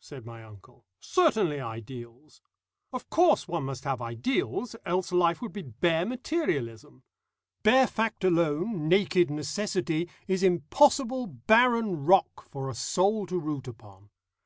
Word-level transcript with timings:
said 0.00 0.24
my 0.24 0.42
uncle; 0.42 0.86
"certainly 0.98 1.60
Ideals. 1.60 2.40
Of 2.90 3.10
course 3.10 3.46
one 3.46 3.64
must 3.64 3.84
have 3.84 4.00
ideals, 4.00 4.74
else 4.86 5.12
life 5.12 5.42
would 5.42 5.52
be 5.52 5.60
bare 5.60 6.06
materialism. 6.06 7.02
Bare 7.62 7.86
fact 7.86 8.24
alone, 8.24 8.88
naked 8.88 9.28
necessity, 9.30 10.08
is 10.26 10.42
impossible 10.42 11.26
barren 11.26 12.06
rock 12.06 12.48
for 12.48 12.70
a 12.70 12.74
soul 12.74 13.26
to 13.26 13.38
root 13.38 13.68
upon. 13.68 14.08